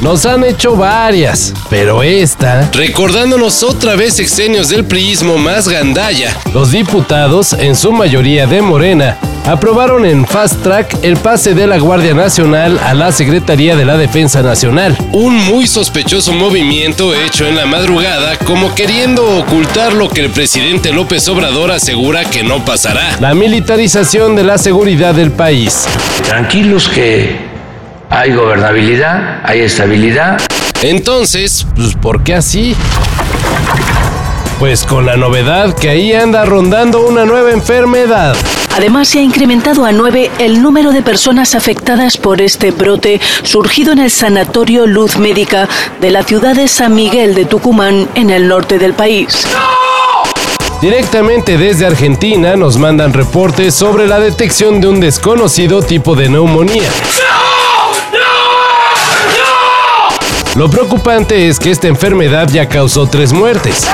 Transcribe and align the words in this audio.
Nos 0.00 0.24
han 0.24 0.44
hecho 0.44 0.76
varias, 0.76 1.52
pero 1.68 2.02
esta, 2.02 2.70
Recordándonos 2.72 3.62
otra 3.62 3.96
vez 3.96 4.18
exenios 4.18 4.70
del 4.70 4.86
priismo 4.86 5.36
más 5.36 5.68
gandalla. 5.68 6.34
los 6.54 6.72
diputados, 6.72 7.52
en 7.52 7.76
su 7.76 7.92
mayoría 7.92 8.46
de 8.46 8.62
Morena, 8.62 9.18
aprobaron 9.44 10.06
en 10.06 10.26
fast 10.26 10.62
track 10.62 10.96
el 11.02 11.18
pase 11.18 11.52
de 11.52 11.66
la 11.66 11.76
Guardia 11.76 12.14
Nacional 12.14 12.78
a 12.78 12.94
la 12.94 13.12
Secretaría 13.12 13.76
de 13.76 13.84
la 13.84 13.98
Defensa 13.98 14.40
Nacional. 14.40 14.96
Un 15.12 15.36
muy 15.36 15.66
sospechoso 15.66 16.32
movimiento 16.32 17.14
hecho 17.14 17.46
en 17.46 17.56
la 17.56 17.66
madrugada 17.66 18.38
como 18.38 18.74
queriendo 18.74 19.38
ocultar 19.38 19.92
lo 19.92 20.08
que 20.08 20.22
el 20.22 20.30
presidente 20.30 20.94
López 20.94 21.28
Obrador 21.28 21.72
asegura 21.72 22.24
que 22.24 22.42
no 22.42 22.64
pasará. 22.64 23.18
La 23.20 23.34
militarización 23.34 24.34
de 24.34 24.44
la 24.44 24.56
seguridad 24.56 25.14
del 25.14 25.30
país. 25.30 25.84
Tranquilos 26.24 26.88
que 26.88 27.49
hay 28.10 28.32
gobernabilidad, 28.32 29.40
hay 29.44 29.60
estabilidad. 29.60 30.40
Entonces, 30.82 31.66
Pues, 31.76 31.94
¿por 31.94 32.24
qué 32.24 32.34
así? 32.34 32.74
Pues 34.58 34.84
con 34.84 35.06
la 35.06 35.16
novedad 35.16 35.74
que 35.74 35.88
ahí 35.88 36.12
anda 36.12 36.44
rondando 36.44 37.06
una 37.06 37.24
nueva 37.24 37.52
enfermedad. 37.52 38.36
Además, 38.76 39.08
se 39.08 39.20
ha 39.20 39.22
incrementado 39.22 39.84
a 39.84 39.92
nueve 39.92 40.30
el 40.38 40.60
número 40.60 40.92
de 40.92 41.02
personas 41.02 41.54
afectadas 41.54 42.16
por 42.16 42.42
este 42.42 42.70
brote 42.70 43.20
surgido 43.42 43.92
en 43.92 44.00
el 44.00 44.10
Sanatorio 44.10 44.86
Luz 44.86 45.16
Médica 45.16 45.68
de 46.00 46.10
la 46.10 46.22
ciudad 46.22 46.54
de 46.54 46.68
San 46.68 46.94
Miguel 46.94 47.34
de 47.34 47.46
Tucumán, 47.46 48.08
en 48.14 48.30
el 48.30 48.48
norte 48.48 48.78
del 48.78 48.92
país. 48.92 49.46
Directamente 50.80 51.58
desde 51.58 51.86
Argentina 51.86 52.56
nos 52.56 52.76
mandan 52.78 53.12
reportes 53.12 53.74
sobre 53.74 54.06
la 54.06 54.18
detección 54.18 54.80
de 54.80 54.88
un 54.88 55.00
desconocido 55.00 55.82
tipo 55.82 56.14
de 56.14 56.28
neumonía. 56.28 56.88
Lo 60.60 60.68
preocupante 60.68 61.48
es 61.48 61.58
que 61.58 61.70
esta 61.70 61.88
enfermedad 61.88 62.46
ya 62.52 62.68
causó 62.68 63.06
tres 63.06 63.32
muertes. 63.32 63.88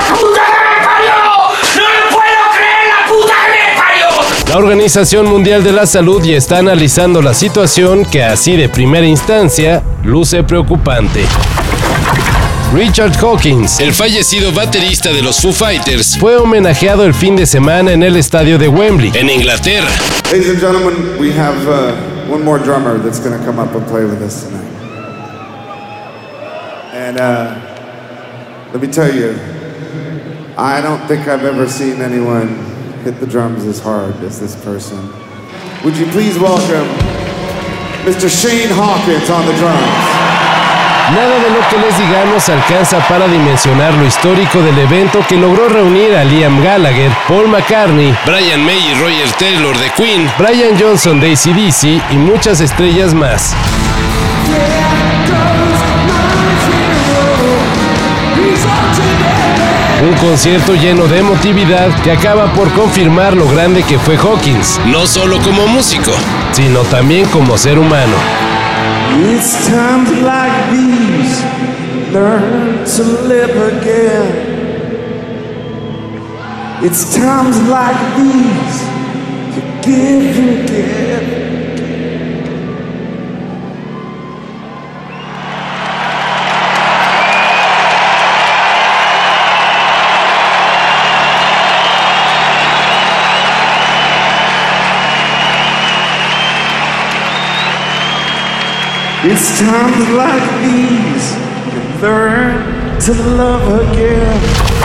La 4.49 4.57
Organización 4.57 5.27
Mundial 5.27 5.63
de 5.63 5.71
la 5.71 5.85
Salud 5.85 6.21
ya 6.21 6.35
está 6.35 6.57
analizando 6.57 7.21
la 7.21 7.33
situación 7.33 8.03
que 8.03 8.21
así 8.21 8.57
de 8.57 8.67
primera 8.67 9.07
instancia 9.07 9.81
luce 10.03 10.43
preocupante. 10.43 11.23
Richard 12.73 13.13
Hawkins 13.23 13.79
el 13.79 13.93
fallecido 13.93 14.51
baterista 14.51 15.13
de 15.13 15.21
los 15.21 15.39
Foo 15.39 15.53
Fighters 15.53 16.17
fue 16.19 16.35
homenajeado 16.35 17.05
el 17.05 17.13
fin 17.13 17.37
de 17.37 17.45
semana 17.45 17.93
en 17.93 18.03
el 18.03 18.17
estadio 18.17 18.57
de 18.57 18.67
Wembley. 18.67 19.13
en 19.15 19.29
Inglaterra. 19.29 19.87
Ladies 20.33 20.49
and 20.49 20.59
gentlemen, 20.59 21.17
we 21.17 21.31
have 21.31 21.55
uh, 21.65 21.93
one 22.29 22.43
more 22.43 22.61
drummer 22.61 23.01
that's 23.01 23.21
going 23.21 23.39
to 23.39 23.45
come 23.45 23.57
up 23.57 23.73
and 23.73 23.87
play 23.87 24.03
with 24.03 24.21
us 24.21 24.43
tonight. 24.43 24.66
And 27.07 27.15
uh, 27.21 27.55
let 28.73 28.81
me 28.81 28.89
tell 28.89 29.07
you, 29.07 29.31
I 30.57 30.81
don't 30.83 30.99
think 31.07 31.25
I've 31.29 31.45
ever 31.45 31.65
seen 31.65 32.01
anyone 32.01 32.49
hit 33.07 33.21
the 33.21 33.25
drums 33.25 33.63
as 33.63 33.79
hard 33.79 34.13
as 34.27 34.41
this 34.41 34.61
person. 34.61 34.99
Would 35.85 35.95
you 35.95 36.05
please 36.07 36.37
welcome 36.37 36.83
Mr. 38.03 38.27
Shane 38.27 38.67
Hawkins 38.75 39.29
on 39.29 39.45
the 39.45 39.55
drums? 39.55 40.03
Nada 41.15 41.39
de 41.39 41.49
lo 41.55 41.63
que 41.69 41.77
les 41.77 41.97
digamos 41.97 42.49
alcanza 42.49 42.99
para 43.07 43.25
dimensionar 43.29 43.93
lo 43.93 44.05
histórico 44.05 44.61
del 44.61 44.77
evento 44.77 45.23
que 45.29 45.37
logró 45.37 45.69
reunir 45.69 46.13
a 46.13 46.25
Liam 46.25 46.61
Gallagher, 46.61 47.13
Paul 47.29 47.47
McCartney, 47.47 48.13
Brian 48.25 48.65
May 48.65 48.79
y 48.79 48.93
Roger 48.99 49.31
Taylor 49.39 49.77
de 49.77 49.89
Queen 49.91 50.29
Brian 50.37 50.77
Johnson 50.77 51.21
de 51.21 51.31
ACDC 51.31 52.11
y 52.11 52.17
muchas 52.17 52.59
estrellas 52.59 53.13
más. 53.13 53.55
Un 59.99 60.13
concierto 60.13 60.75
lleno 60.75 61.07
de 61.07 61.19
emotividad 61.19 61.89
que 62.03 62.11
acaba 62.11 62.53
por 62.53 62.71
confirmar 62.73 63.35
lo 63.35 63.49
grande 63.49 63.81
que 63.81 63.97
fue 63.97 64.15
Hawkins, 64.15 64.79
no 64.85 65.07
solo 65.07 65.39
como 65.39 65.65
músico, 65.65 66.11
sino 66.51 66.81
también 66.81 67.25
como 67.29 67.57
ser 67.57 67.79
humano. 67.79 68.13
It's 69.25 69.67
times 69.67 70.11
like 70.21 70.69
these 70.69 71.43
learn 72.13 72.85
to 72.85 73.03
live 73.27 73.57
again. 73.73 74.57
It's 76.83 77.15
times 77.15 77.57
like 77.67 77.97
these 78.17 78.83
to 79.55 79.61
give 79.81 80.37
and 80.37 80.67
get. 80.67 81.56
It's 99.29 99.59
times 99.59 100.09
like 100.11 100.61
these 100.63 101.35
you 101.73 102.01
learn 102.01 102.97
to 103.01 103.13
love 103.35 103.91
again. 103.91 104.76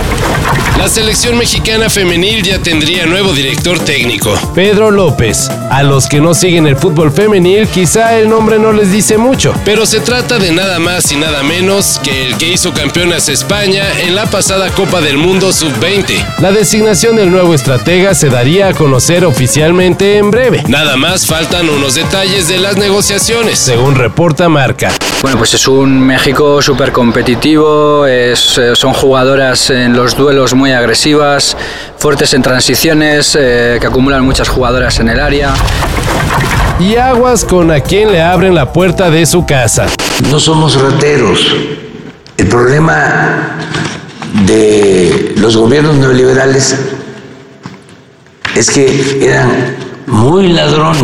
La 0.82 0.88
selección 0.88 1.38
mexicana 1.38 1.88
femenil 1.88 2.43
ya 2.43 2.59
tendría 2.59 3.06
nuevo 3.06 3.32
director 3.32 3.78
técnico. 3.78 4.37
Pedro 4.53 4.91
López. 4.91 5.48
A 5.70 5.84
los 5.84 6.09
que 6.09 6.20
no 6.20 6.34
siguen 6.34 6.66
el 6.66 6.75
fútbol 6.75 7.12
femenil, 7.12 7.69
quizá 7.69 8.19
el 8.19 8.28
nombre 8.28 8.59
no 8.59 8.72
les 8.72 8.91
dice 8.91 9.16
mucho. 9.16 9.54
Pero 9.65 9.87
se 9.87 10.00
trata 10.00 10.41
de 10.41 10.50
nada 10.50 10.81
más 10.81 11.12
y 11.12 11.16
nada 11.16 11.44
menos 11.44 12.00
que 12.03 12.26
el 12.26 12.37
que 12.37 12.48
hizo 12.48 12.75
campeonas 12.75 13.28
España 13.28 13.84
en 14.00 14.16
la 14.16 14.26
pasada 14.26 14.70
Copa 14.70 15.00
del 15.00 15.19
Mundo 15.19 15.53
Sub-20. 15.53 16.41
La 16.41 16.50
designación 16.50 17.14
del 17.14 17.31
nuevo 17.31 17.54
estratega 17.54 18.12
se 18.16 18.28
daría 18.28 18.66
a 18.66 18.75
conocer 18.75 19.25
oficialmente 19.25 20.19
en 20.19 20.32
breve, 20.32 20.64
Nada 20.66 20.97
más 20.97 21.26
faltan 21.26 21.70
unos 21.70 21.94
detalles 21.94 22.49
de 22.49 22.59
las 22.59 22.76
negociaciones. 22.76 23.60
según 23.60 23.94
reporta 23.94 24.49
Marca. 24.49 24.91
Bueno, 25.22 25.38
pues 25.38 25.54
es 25.54 25.69
un 25.69 26.00
México 26.00 26.60
súper 26.60 26.91
competitivo, 26.91 28.04
eh, 28.09 28.34
son 28.34 28.93
jugadoras 28.93 29.70
en 29.70 29.93
los 29.93 30.16
duelos 30.16 30.53
muy 30.54 30.71
agresivas, 30.74 31.56
fuertes 31.98 32.34
en 32.34 32.42
transiciones, 32.42 33.36
eh, 33.38 33.78
que 33.80 33.86
acumulan 33.86 34.24
muchas 34.24 34.48
jugadoras 34.48 34.98
en 35.00 35.08
el 35.08 35.20
área. 35.20 35.54
Y 36.80 36.96
aguas 36.96 37.44
con 37.44 37.70
a 37.70 37.80
quien 37.80 38.12
le 38.12 38.20
abren 38.20 38.54
la 38.54 38.72
puerta 38.72 39.10
de 39.10 39.24
su 39.26 39.46
casa. 39.46 39.86
No 40.30 40.40
somos 40.40 40.80
rateros. 40.80 41.54
El 42.36 42.46
problema 42.48 43.56
de 44.46 45.34
los 45.36 45.56
gobiernos 45.56 45.96
neoliberales 45.96 46.76
es 48.56 48.70
que 48.70 49.26
eran 49.26 49.76
muy 50.06 50.48
ladrones. 50.48 51.02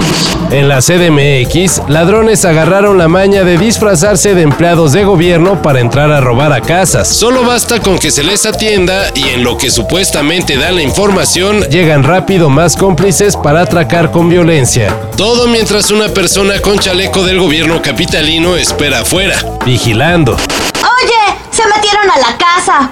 En 0.50 0.69
la 0.69 0.81
CDMX, 0.81 1.88
ladrones 1.88 2.44
agarraron 2.44 2.98
la 2.98 3.09
maña 3.09 3.44
de 3.44 3.59
disfrazarse 3.59 4.34
de 4.34 4.42
empleados 4.42 4.92
de 4.92 5.04
gobierno 5.04 5.60
para 5.62 5.81
entrar 5.81 6.10
a 6.10 6.20
robar 6.20 6.53
a 6.53 6.60
casas. 6.60 7.09
Solo 7.09 7.44
basta 7.44 7.81
con 7.81 7.98
que 7.98 8.10
se 8.10 8.22
les 8.22 8.47
atienda 8.47 9.06
y 9.14 9.28
en 9.28 9.44
lo 9.44 9.59
que 9.59 9.70
supuestamente 9.70 10.56
dan 10.56 10.76
la 10.76 10.82
información, 10.82 11.62
Llegan 11.70 12.03
rápido 12.03 12.48
más 12.48 12.76
cómplices 12.76 13.36
para 13.36 13.62
atracar 13.62 14.10
con 14.10 14.28
violencia, 14.28 14.94
todo 15.16 15.48
mientras 15.48 15.91
una 15.91 16.09
persona 16.09 16.60
con 16.60 16.78
chaleco 16.78 17.25
del 17.25 17.38
gobierno 17.38 17.82
capitalino 17.82 18.56
espera 18.56 19.00
afuera. 19.00 19.36
vigilando. 19.65 20.32
Oye, 20.32 21.38
se 21.50 21.62
metieron 21.66 22.10
a 22.10 22.19
la 22.19 22.36
casa. 22.38 22.91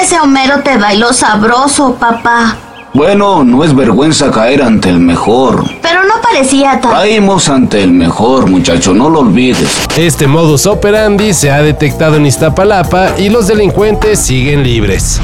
Ese 0.00 0.18
Homero 0.20 0.60
te 0.62 0.76
bailó 0.76 1.12
sabroso, 1.12 1.94
papá. 1.94 2.56
Bueno, 2.94 3.42
no 3.42 3.64
es 3.64 3.74
vergüenza 3.74 4.30
caer 4.30 4.62
ante 4.62 4.88
el 4.88 5.00
mejor. 5.00 5.64
Pero 5.82 6.04
no 6.04 6.20
parecía 6.22 6.80
tan... 6.80 6.92
Caímos 6.92 7.48
ante 7.48 7.82
el 7.82 7.90
mejor, 7.90 8.48
muchacho, 8.48 8.94
no 8.94 9.10
lo 9.10 9.18
olvides. 9.18 9.68
Este 9.96 10.28
modus 10.28 10.64
operandi 10.66 11.34
se 11.34 11.50
ha 11.50 11.60
detectado 11.60 12.14
en 12.14 12.26
Iztapalapa 12.26 13.18
y 13.18 13.30
los 13.30 13.48
delincuentes 13.48 14.20
siguen 14.20 14.62
libres. 14.62 15.20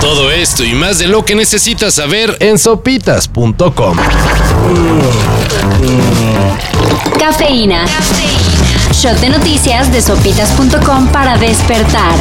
Todo 0.00 0.30
esto 0.30 0.64
y 0.64 0.72
más 0.72 0.98
de 0.98 1.08
lo 1.08 1.26
que 1.26 1.34
necesitas 1.34 1.92
saber 1.92 2.34
En 2.40 2.58
sopitas.com. 2.58 3.98
Cafeína. 7.18 7.84
Shot 8.92 9.20
de 9.20 9.28
noticias 9.28 9.92
de 9.92 10.00
sopitas.com 10.00 11.08
para 11.08 11.36
despertar. 11.36 12.14